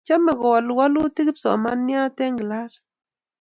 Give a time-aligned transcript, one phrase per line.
[0.07, 2.83] Chomei ko wolu wolutik kipsimaniat eng' kilasit